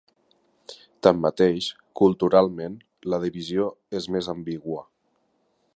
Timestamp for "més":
4.17-4.33